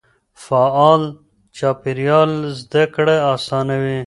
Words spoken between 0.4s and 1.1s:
فعال